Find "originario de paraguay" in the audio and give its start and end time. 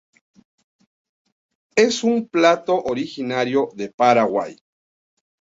2.81-4.57